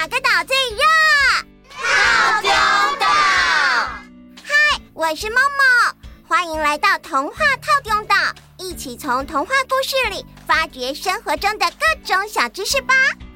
[0.00, 0.80] 哪个岛最热？
[1.68, 2.50] 套丁
[2.98, 3.06] 岛。
[4.42, 5.94] 嗨，我是梦梦，
[6.26, 8.16] 欢迎来到童话套丁岛，
[8.56, 12.94] 一起从童话故事里发掘生活中的各种小知识吧。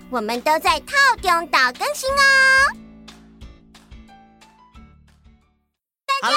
[0.08, 2.72] 我们都在套丁岛更新哦。
[6.22, 6.34] 大家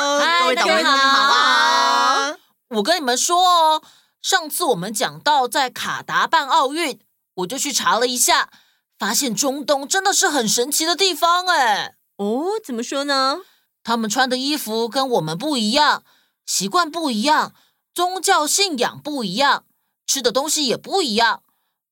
[0.00, 2.36] 好，各位岛民们好啊！
[2.70, 3.82] 我跟你们说哦，
[4.20, 7.00] 上次我们讲到在卡达办奥运，
[7.34, 8.50] 我就去查了一下，
[8.98, 11.94] 发现中东真的是很神奇的地方哎。
[12.16, 13.38] 哦，怎么说呢？
[13.84, 16.02] 他们穿的衣服跟我们不一样，
[16.44, 17.54] 习惯不一样，
[17.94, 19.64] 宗教信仰不一样，
[20.06, 21.42] 吃的东西也不一样。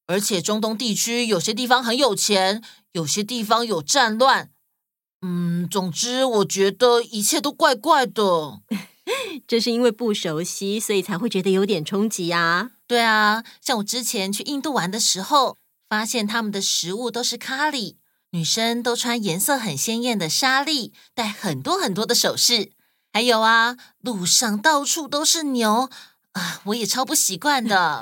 [0.08, 2.62] 而且中东地区有些地方很有钱，
[2.92, 4.50] 有些地方有战乱。
[5.22, 8.60] 嗯，总之我觉得一切都怪怪的。
[9.46, 12.72] 这是因为不熟悉，所以才会觉得有点冲击啊。
[12.86, 17.96] 对啊，像我之前去印度玩的时候，发现他们的食物都是咖喱，
[18.30, 22.72] 女生都穿颜色很鲜艳的纱丽，戴很多很多的首饰。
[23.12, 25.88] 还有啊，路上到处都是牛
[26.32, 28.00] 啊，我也超不习惯的。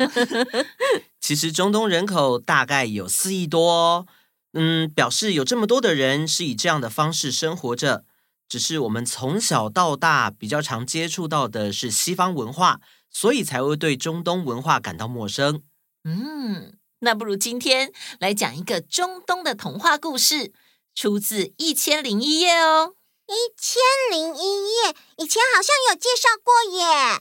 [1.20, 4.06] 其实中东人口大概有四亿多哦，
[4.54, 8.04] 嗯，表示有这么多的人是以这样的方式生活着。
[8.46, 15.62] 只是我们从小到大比较常接触到的是西方文化，所以才会对中东文化感到陌生。
[16.04, 16.74] 嗯，
[17.04, 20.52] 那不如今天来讲一个中东的童话故事，
[20.94, 22.94] 出自《一千零一夜》哦。
[23.26, 23.80] 一千
[24.10, 27.20] 零一夜，以前好像有介绍过耶。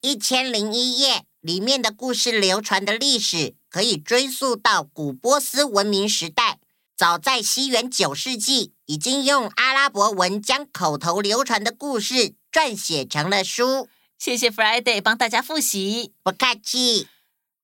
[0.00, 1.26] 一千零一夜。
[1.40, 6.58] 里面的故事流传的历史可以追溯到古波斯文明时代。
[6.96, 13.90] 早在西元九世纪，已经用阿拉伯文将口头流传的故事撰写成了书。
[14.18, 17.08] 谢谢 Friday 帮大家复习，不客气。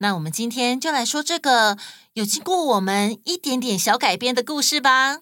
[0.03, 1.77] 那我们今天就来说这个
[2.15, 5.19] 有经过我们一点点小改编的故事吧。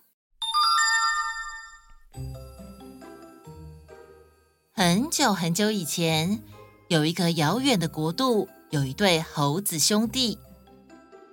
[4.73, 6.43] 很久很久以前。
[6.87, 10.39] 有一个遥远的国度，有一对猴子兄弟，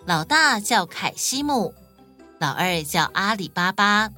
[0.05, 1.73] 老大叫凯西姆，
[2.39, 4.09] 老二叫阿里巴巴。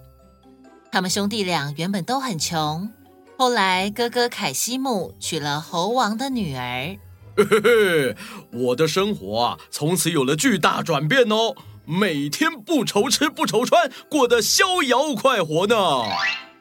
[0.92, 2.92] 他们兄弟俩原本都很穷，
[3.38, 6.98] 后来哥哥凯西姆娶了猴王的女儿。
[7.38, 8.16] 嘿嘿嘿，
[8.52, 11.56] 我的生活啊，从此有了巨大转变哦，
[11.86, 15.76] 每天不愁吃不愁穿，过得逍遥快活呢。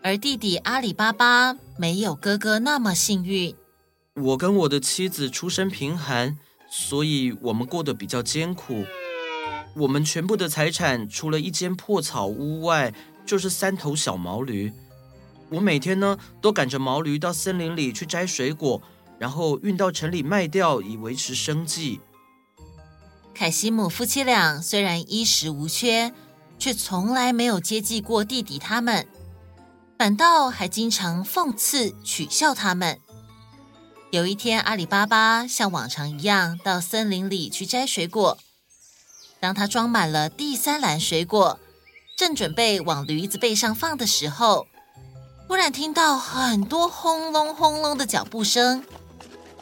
[0.03, 3.56] 而弟弟阿里巴巴没有哥哥那么幸运。
[4.14, 6.37] 我跟我的妻子出身贫寒，
[6.70, 8.84] 所以我们过得比较艰苦。
[9.76, 12.93] 我们全部的财产，除了一间破草屋外，
[13.25, 14.70] 就是三头小毛驴。
[15.48, 18.82] 我每天呢，都赶着毛驴到森林里去摘水果，
[19.19, 22.00] 然后运到城里卖掉，以维持生计。
[23.34, 26.12] 凯西姆夫妻俩虽然衣食无缺，
[26.59, 29.06] 却从来没有接济过弟弟他们，
[29.99, 32.99] 反倒还经常讽刺取笑他们。
[34.10, 38.38] 有一天，阿里巴巴像往常一样到森林里去摘水果。
[39.38, 41.60] 当他装满了第三篮水果，
[42.16, 44.66] 正准备往驴子背上放的时候，
[45.47, 48.82] 忽然听到很多轰隆轰隆的脚步声，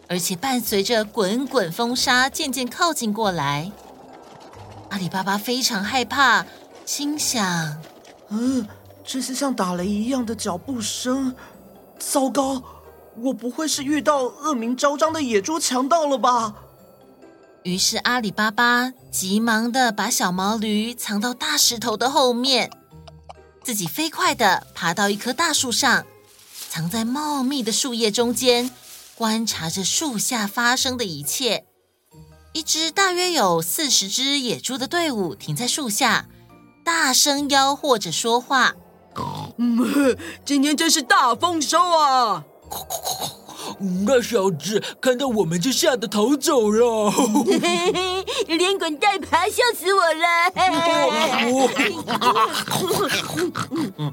[0.09, 3.71] 而且伴随着滚滚风沙渐渐靠近过来。
[4.91, 6.47] 阿里巴巴非常害怕，
[6.85, 7.83] 心想
[8.29, 8.67] ：“嗯，
[9.05, 11.35] 这是像打雷一样的脚步声，
[11.99, 12.63] 糟糕！”
[13.17, 16.55] 我不会是遇到恶名昭彰的野猪强盗了吧？
[17.63, 22.71] 于是阿里巴巴急忙的把小毛驴藏到大石头的后面，
[23.63, 26.05] 自己飞快的爬到一棵大树上，
[26.69, 28.69] 藏在茂密的树叶中间，
[29.17, 31.65] 观察着树下发生的一切。
[32.53, 36.27] 一支大约有四十只野猪的队伍停在树下，
[36.85, 38.75] 大声吆喝着说话
[39.59, 42.45] ：“嗯，今天真是大丰收啊！”
[44.07, 47.11] 那小子看到我们就吓得逃走了，
[48.47, 50.53] 连滚带爬，笑死我了！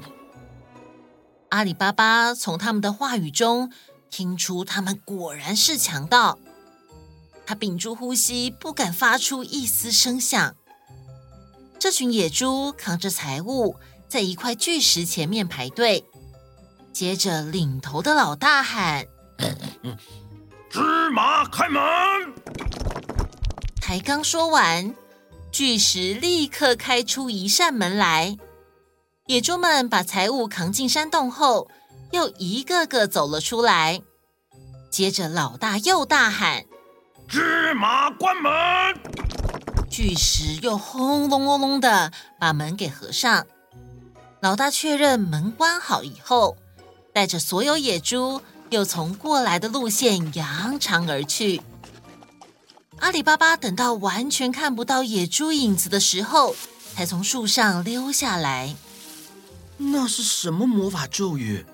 [1.50, 3.70] 阿里巴巴从他们的话语中
[4.12, 6.38] 听出，他们果然是强盗。
[7.46, 10.54] 他屏住呼吸，不敢发出一丝声响。
[11.78, 13.74] 这群野猪扛着财物，
[14.08, 16.04] 在一块巨石前面排队。
[16.92, 19.06] 接着，领头的老大喊
[20.70, 21.82] ：“芝麻开门！”
[23.80, 24.94] 才刚说完，
[25.50, 28.36] 巨石立刻开出一扇门来。
[29.26, 31.68] 野猪们把财物扛进山洞后，
[32.12, 34.00] 又一个个走了出来。
[34.90, 36.64] 接着，老大又大喊
[37.26, 38.52] ：“芝麻关门！”
[39.90, 43.46] 巨石又轰隆隆隆的把门给合上。
[44.40, 46.56] 老大确认门关好以后，
[47.12, 51.62] 带着所有野猪又从过来的路线扬长而去。
[52.98, 56.54] 阿里巴巴等到完全看不到野猪影子的时候，
[56.94, 58.74] 才从树上溜下来。
[59.78, 61.64] 那是什么魔法咒语？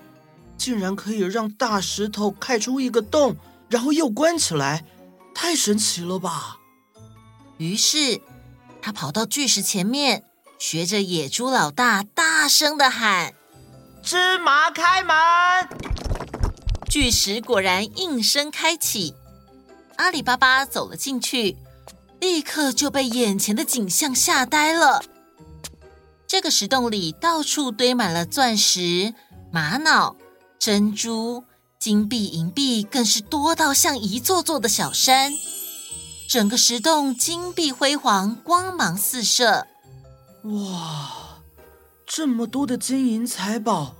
[0.59, 3.37] 竟然可以让大石头开出一个洞，
[3.69, 4.85] 然后又关起来，
[5.33, 6.57] 太神奇了吧！
[7.57, 8.21] 于是，
[8.81, 10.25] 他跑到巨石前面，
[10.59, 13.33] 学着野猪老大大声的喊
[14.03, 15.15] ：“芝麻开门！”
[16.89, 19.15] 巨石果然应声开启。
[19.95, 21.57] 阿里巴巴走了进去，
[22.19, 25.03] 立刻就被眼前的景象吓呆了。
[26.27, 29.13] 这个石洞里到处堆满了钻石、
[29.51, 30.15] 玛瑙、
[30.59, 31.45] 珍珠、
[31.79, 35.31] 金币、银币，更是多到像一座座的小山。
[36.27, 39.65] 整个石洞金碧辉煌，光芒四射。
[40.43, 41.39] 哇，
[42.05, 43.95] 这么多的金银财宝，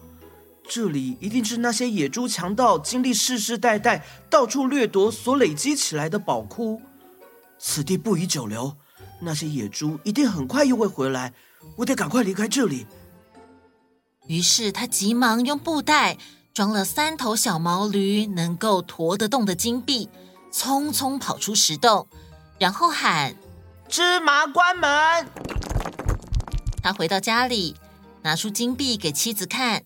[0.67, 6.81] 这里一定是那些野猪强盗经历世世代代到处掠夺所累积起来的宝库。
[7.57, 8.75] 此地不宜久留，
[9.21, 11.33] 那些野猪一定很快又会回来，
[11.77, 12.85] 我得赶快离开这里。
[14.27, 16.17] 于是他急忙用布袋
[16.59, 20.09] 装了三头小毛驴能够驮得动的金币。
[20.51, 22.06] 匆匆跑出石洞，
[22.57, 23.38] 然后喊
[23.88, 25.25] ：“芝麻关门！”
[26.83, 27.77] 他回到家里，
[28.23, 29.83] 拿出金币给妻子看。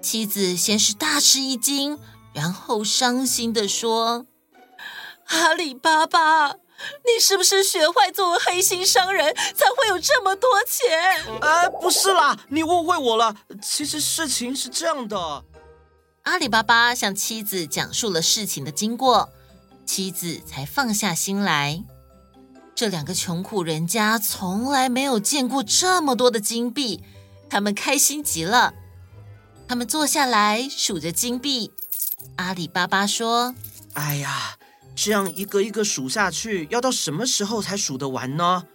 [0.00, 1.98] 妻子先是大吃一惊，
[2.32, 4.26] 然后伤心地说
[5.26, 13.34] ：“阿里巴巴，你是不是学坏做了黑心商人，才会有这么多钱？”“哎，不是啦，你误会我了。
[13.60, 15.44] 其实事情是这样的。”
[16.30, 19.30] 阿里巴巴向妻子讲述了事情的经过。
[19.84, 21.82] 妻子才放下心来。
[22.72, 27.02] 这两个穷苦人家从来没有见过这么多的金币，
[27.48, 28.74] 他们开心极了。
[29.66, 31.72] 他们坐下来数着金币。
[32.36, 33.52] 阿里巴巴说
[33.94, 34.56] ：“哎呀，
[34.94, 38.66] 这样一个一个数下去，要到什么时候才数得完呢？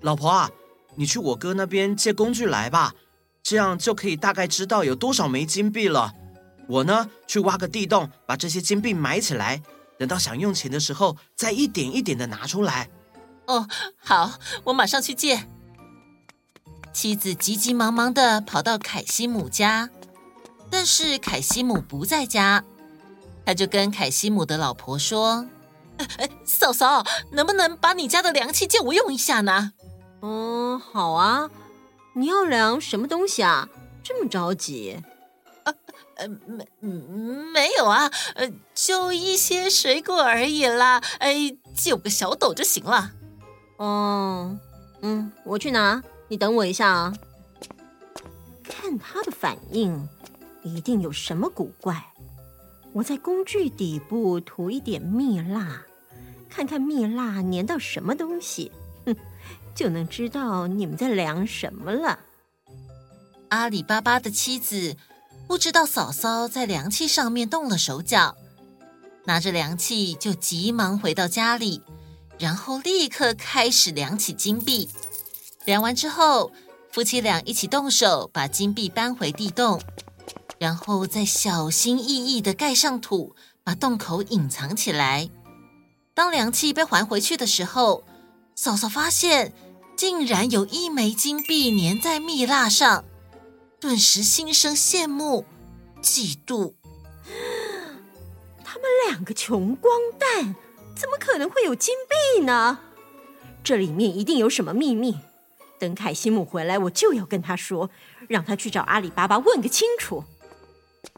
[0.00, 0.50] 老婆啊，
[0.94, 2.94] 你去我哥那边借工具来吧，
[3.42, 6.14] 这样就可以大概知道有多少枚金币了。
[6.72, 9.62] 我呢，去挖个地洞，把这些金币埋起来。”
[9.98, 12.88] 等到想用钱的时候，再一点一点的拿出来。
[13.46, 14.32] 哦，好，
[14.64, 15.46] 我马上去借。
[16.94, 19.90] 妻子急急忙忙的跑到凯西姆家，
[20.70, 22.64] 但是凯西姆不在家，
[23.44, 25.46] 他就跟凯西姆的老婆说
[26.16, 29.72] ：“哎，嫂嫂，能不能把你家的凉气借我用一下呢
[30.22, 31.50] ？”“嗯，好啊，
[32.14, 33.68] 你要量什么东西啊？
[34.02, 34.96] 这么着急？”
[36.22, 36.64] 呃，没，
[37.52, 43.10] 没有啊，呃，就一些水果而已啦，哎，就个小斗就行了。
[43.78, 44.56] 哦，
[45.00, 47.12] 嗯，我去拿，你等我一下啊。
[48.62, 50.08] 看他的反应，
[50.62, 52.12] 一定有什么古怪。
[52.92, 55.82] 我在工具底部涂一点蜜蜡，
[56.48, 58.70] 看看蜜蜡粘到什么东西，
[59.06, 59.16] 哼，
[59.74, 62.20] 就能知道你们在量什么了。
[63.48, 64.96] 阿里巴巴的妻子。
[65.46, 68.36] 不知道嫂嫂在凉气上面动了手脚，
[69.24, 71.82] 拿着凉气就急忙回到家里，
[72.38, 74.88] 然后立刻开始量起金币。
[75.64, 76.50] 量完之后，
[76.90, 79.80] 夫妻俩一起动手把金币搬回地洞，
[80.58, 85.28] 然后再小心翼翼的盖上土，把洞口隐藏起来。
[86.14, 88.04] 当凉气被还回去的时候，
[88.54, 89.52] 嫂嫂发现
[89.96, 93.04] 竟然有一枚金币粘在蜜蜡上。
[93.82, 95.44] 顿时心生羡慕、
[96.00, 96.74] 嫉妒。
[98.62, 100.54] 他们两个穷光蛋，
[100.94, 102.78] 怎么可能会有金币呢？
[103.64, 105.18] 这里面一定有什么秘密。
[105.80, 107.90] 等凯西姆回来，我就要跟他说，
[108.28, 110.22] 让他去找阿里巴巴问个清楚。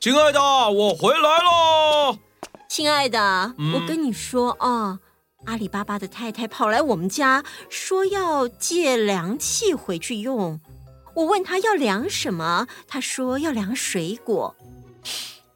[0.00, 2.18] 亲爱的，我回来了。
[2.66, 5.00] 亲爱的，嗯、我跟你说啊，
[5.44, 10.58] 阿里巴巴的太太跑来我们家，说要借凉气回去用。
[11.14, 14.54] 我问他要量什么，他说要量水果，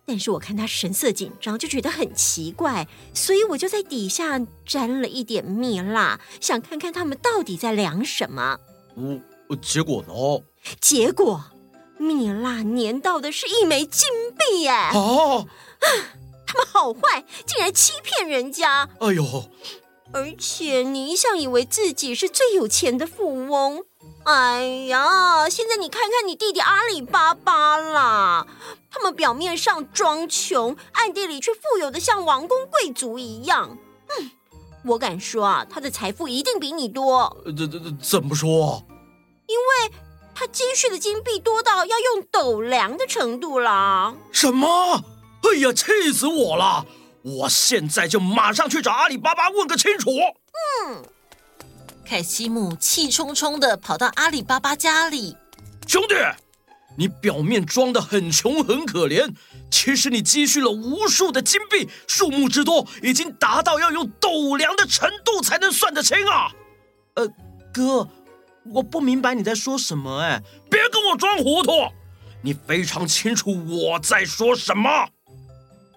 [0.06, 8.58] 但是我看他神色紧张，就觉得很奇怪，所以我就在底下沾了一点蜜蜡，想看看他们到底在量什么。
[8.96, 9.22] 嗯，
[9.60, 10.44] 结果呢？
[10.80, 11.44] 结果
[11.98, 14.70] 蜜蜡粘到的是一枚金币耶！
[14.94, 15.46] 哦，
[16.46, 18.88] 他们好坏，竟然欺骗人家！
[19.00, 19.50] 哎呦！
[20.12, 23.84] 而且你一向以为自己是最有钱的富翁。
[24.24, 28.46] 哎呀，现在你看看你弟弟阿里巴巴啦，
[28.90, 33.78] 他们表面上装穷，暗地里却富有的像王公贵族一样。
[34.08, 34.30] 嗯，
[34.84, 37.36] 我敢说啊，他的财富一定比你多。
[37.44, 38.82] 这这这怎么说？
[39.46, 39.94] 因为
[40.34, 44.14] 他积蓄的金币多到要用斗量的程度啦。
[44.30, 44.68] 什么？
[45.42, 46.84] 哎呀，气死我了！
[47.22, 50.10] 我现在就马上去找阿里巴巴问个清楚。
[50.84, 51.04] 嗯。
[52.04, 55.36] 凯西姆气冲冲的跑到阿里巴巴家里。
[55.86, 56.14] 兄弟，
[56.96, 59.34] 你表面装的很穷很可怜，
[59.70, 66.50] 其实你积蓄了无数的金币，数目之多，已经达到要用斗量的程度才能算得清啊！
[67.14, 67.28] 呃，
[67.74, 68.08] 哥，
[68.72, 71.72] 我不明白你在说什么哎，别跟我装糊涂，
[72.42, 75.08] 你非常清楚我在说什么。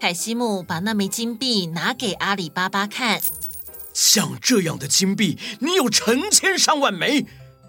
[0.01, 3.21] 凯西姆把那枚金币拿给阿里巴巴看。
[3.93, 7.27] 像这样的金币，你有成千上万枚，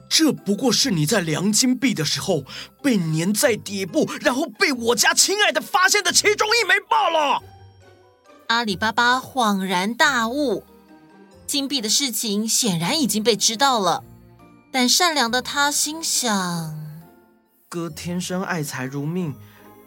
[0.08, 2.44] 这不过是你在量金币的时候
[2.82, 7.42] 被粘在底部，然后被我家亲爱的发现的其中一枚罢了。
[8.46, 10.64] 阿里巴巴恍然大悟，
[11.46, 14.02] 金币的事情显然已经被知道了，
[14.72, 16.74] 但善良的他心想：
[17.68, 19.34] 哥天生爱财如命，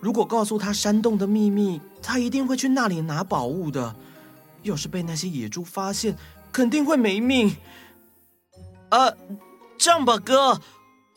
[0.06, 3.96] 如果告诉他山洞的秘密，他一定会去那里拿宝物的。
[4.62, 6.16] 要是被那些野猪发现，
[6.52, 7.56] 肯定会没命。
[8.90, 9.18] 呃，
[9.80, 10.62] 这样吧，哥，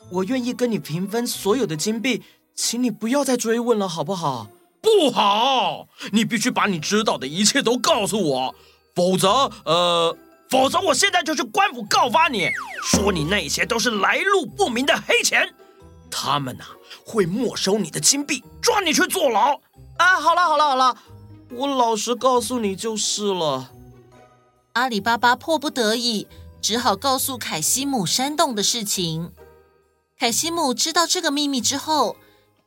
[0.09, 2.23] 我愿意跟你平分所有的金币，
[2.55, 4.47] 请你不要再追问了，好不好？
[4.81, 8.55] 不好，你必须把你知道的一切都告诉我，
[8.95, 10.17] 否则，呃，
[10.49, 12.49] 否则我现在就去官府告发你，
[12.83, 15.47] 说你那些都是来路不明的黑钱，
[16.09, 16.69] 他们呐、啊、
[17.05, 19.59] 会没收你的金币，抓你去坐牢。
[19.97, 20.97] 啊，好了好了好了。
[21.51, 23.71] 我老实告诉你就是了。
[24.73, 26.27] 阿里巴巴迫不得已，
[26.61, 29.31] 只好告诉凯西姆山洞的事情。
[30.17, 32.15] 凯西姆知道这个秘密之后，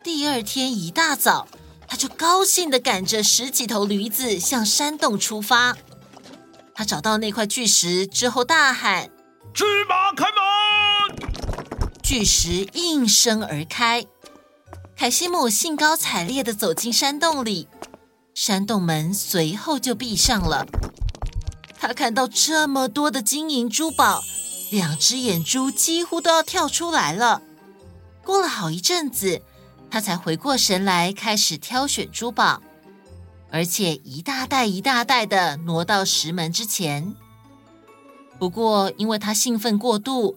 [0.03, 1.47] 第二天一大早，
[1.87, 5.77] 他就高兴地赶着十几头驴子向山洞出发。
[6.75, 9.11] 他找到那块巨石之后，大喊
[9.55, 10.35] ：“芝麻开门！”
[12.15, 14.05] 巨石应声而开。
[14.95, 17.69] 凯西姆兴高采烈地走进山洞里。
[18.35, 20.67] 山洞门随后就闭上了。
[21.81, 24.23] 他看到这么多的金银珠宝，
[24.71, 27.41] 两只眼珠几乎都要跳出来了。
[28.23, 29.41] 过了好一阵子，
[29.91, 32.63] 他才回过神来，开始挑选珠宝，
[33.51, 37.15] 而且一大袋一大袋的挪到石门之前。
[38.39, 40.37] 不过，因为他兴奋过度，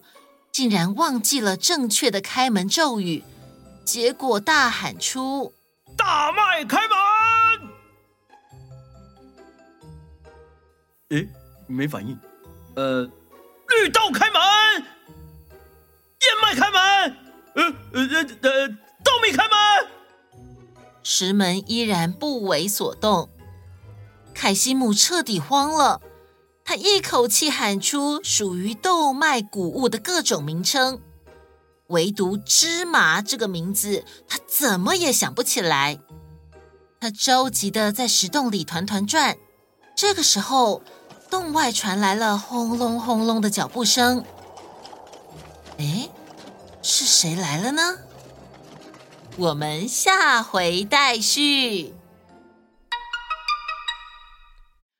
[0.56, 3.22] 竟然忘记了正确的开门咒语，
[3.84, 5.52] 结果大喊出
[5.98, 6.96] ：“大麦开门！”
[11.12, 11.28] 诶，
[11.66, 12.18] 没反应。
[12.74, 14.40] 呃，绿豆开门，
[14.80, 14.86] 燕
[16.42, 16.80] 麦开门，
[17.54, 18.68] 呃呃呃呃，
[19.04, 19.58] 豆米开门。
[21.02, 23.28] 石门依然不为所动。
[24.32, 26.00] 凯西姆彻底慌了，
[26.66, 31.00] 他一口气喊出属于豆麦谷物的各种名称，
[31.86, 36.00] 唯独芝麻这个名字，他怎么也想不起来。
[37.00, 39.38] 他着急的在石洞里团团转。
[39.94, 40.82] 这个时候。
[41.28, 44.24] 洞外传来了轰隆轰隆的脚步声。
[45.76, 46.08] 哎，
[46.82, 47.98] 是谁来了呢？
[49.36, 51.95] 我们下回待续。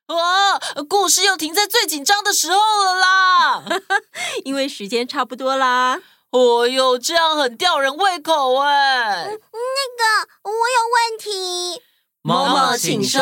[0.08, 0.58] 哇，
[0.88, 3.64] 故事又停在最紧张的时候了啦！
[4.44, 6.00] 因为时间差不多啦。
[6.30, 9.24] 哦哟，这样很吊人胃口哎。
[9.24, 11.82] 那个，我有问题。
[12.22, 13.20] 某某，请说。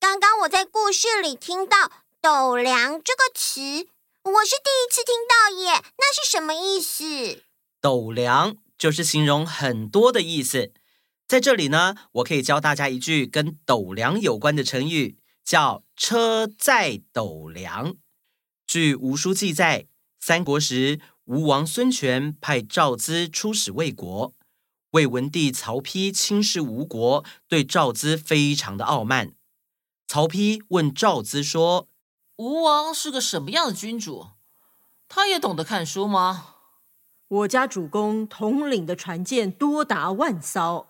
[0.00, 1.90] 刚刚我在故事里听到
[2.22, 3.60] “斗量”这个词，
[4.22, 7.42] 我是第一次听到耶，那是什么意思？
[7.80, 10.72] 斗量就是形容很多的意思。
[11.26, 15.17] 在这里呢，我可以教大家一句跟斗量有关的成语，
[15.48, 17.96] 叫“车载斗量”。
[18.68, 19.86] 据吴书记载，
[20.20, 24.34] 三国时吴王孙权派赵资出使魏国，
[24.90, 29.32] 魏文帝曹丕轻视吴国，对赵资非常的傲慢。
[30.06, 31.88] 曹丕问赵资说
[32.36, 34.26] ：“吴王是个什么样的君主？
[35.08, 36.56] 他也懂得看书吗？”
[37.28, 40.88] 我家主公统领的船舰多达万艘，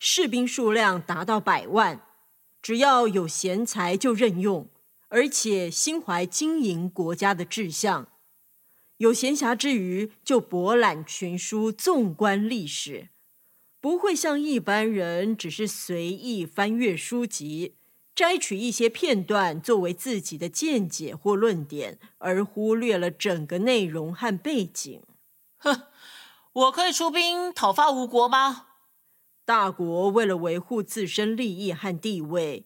[0.00, 2.04] 士兵数量达到百万，
[2.62, 4.68] 只要有贤才就任用，
[5.08, 8.08] 而且心怀经营国家的志向。
[8.98, 13.08] 有闲暇之余就博览群书，纵观历史，
[13.80, 17.74] 不会像一般人只是随意翻阅书籍。
[18.14, 25.02] 摘取一些片段作为自己的见解或论点，而忽略了整个内容和背景。
[25.56, 25.84] 哼，
[26.52, 28.66] 我可以出兵讨伐吴国吗？
[29.54, 32.64] 大国为了维护自身利益和地位，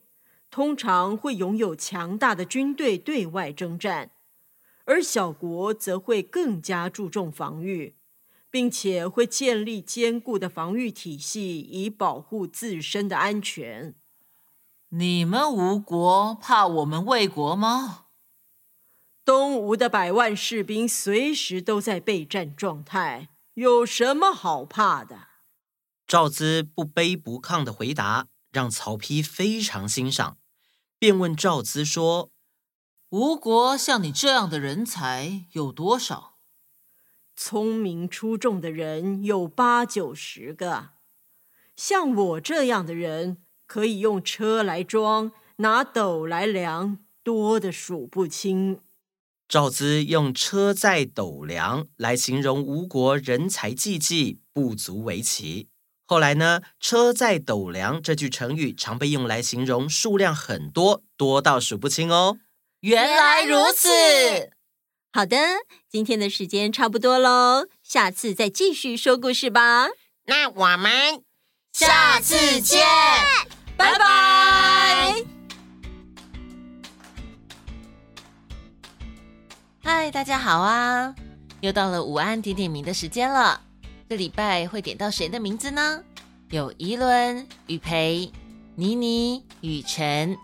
[0.52, 4.12] 通常会拥有强大的军队对外征战，
[4.84, 7.96] 而小国则会更加注重防御，
[8.52, 13.96] 并且会建立坚固的防御体系以保护自身的安全。
[14.90, 18.04] 你们吴国怕我们魏国吗？
[19.24, 25.30] 东吴的百万士兵随时都在备战状态，有什么好怕的？
[26.06, 30.38] 赵资不卑不亢的回答，让曹丕非常欣赏，
[31.00, 32.30] 便问赵资说
[33.10, 36.36] ：“吴国像你这样的人才有多少？
[37.34, 40.90] 聪明出众的人有八九十个，
[41.74, 48.80] 像我这样的人，可以用车来装，拿斗来量，多的数不清。”
[49.48, 55.68] 赵资用“车载斗量”来形容吴国人才济济、不足为奇。
[56.08, 62.38] 后来呢，“车载斗量”这句成语常被用来形容数量很多，多到数不清哦。
[62.80, 63.88] 原来如此。
[65.12, 65.36] 好的，
[65.90, 69.88] 今天的时间差不多喽，下次再继续说故事吧。
[70.26, 71.24] 那我们
[71.72, 72.86] 下次见，
[73.76, 75.24] 拜拜。
[79.82, 81.12] 嗨，大家好啊！
[81.62, 83.62] 又到了午安点点名的时间了。
[84.08, 86.02] 这礼拜会点到谁的名字呢？
[86.50, 88.30] 有宜伦、雨培、
[88.76, 90.36] 妮妮、雨晨、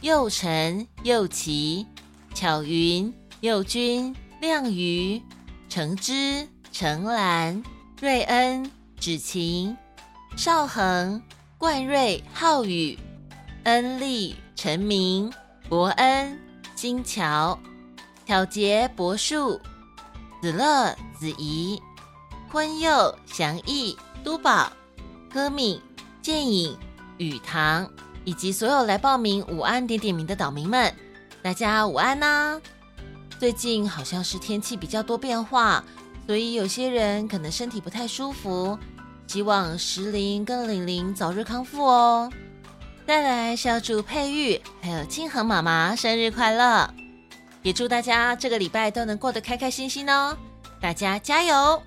[0.00, 1.86] 佑辰、佑琪、
[2.32, 5.20] 巧云、佑君、亮瑜、
[5.68, 7.62] 橙汁、橙兰、
[8.00, 9.76] 瑞恩、芷晴、
[10.34, 11.22] 少恒、
[11.58, 12.98] 冠瑞、浩宇、
[13.64, 15.30] 恩利、陈明、
[15.68, 16.38] 伯恩、
[16.74, 17.58] 金桥。
[18.26, 19.60] 巧杰、柏树、
[20.40, 21.82] 子乐、子怡、
[22.50, 24.72] 坤佑、祥义、都宝、
[25.32, 25.80] 歌敏、
[26.20, 26.76] 建颖、
[27.16, 27.88] 雨堂，
[28.24, 30.92] 以及所有来报名午安点点名的岛民们，
[31.42, 32.60] 大家午安呐、
[33.38, 35.84] 最近好像是天气比较多变化，
[36.26, 38.76] 所以有些人可能身体不太舒服，
[39.28, 42.28] 希望石林跟玲玲早日康复哦。
[43.06, 46.92] 再来是要祝佩玉还有清禾妈妈生日快乐。
[47.62, 50.36] 也祝大家这个礼拜都能过得开开心心哦！
[50.80, 51.82] 大家加油！